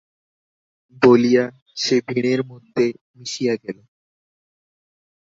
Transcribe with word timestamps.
বলিয়া 1.01 1.45
সে 1.75 1.95
ভিড়ের 2.07 2.41
মধ্যে 2.43 2.85
মিশিয়া 3.15 3.53
গেল। 3.63 3.77